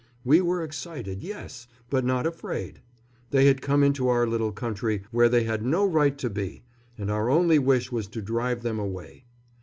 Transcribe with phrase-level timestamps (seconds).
[0.25, 2.81] We were excited, yes, but not afraid.
[3.29, 6.63] They had come into our little country, where they had no right to be,
[6.97, 9.25] and our only wish was to drive them away.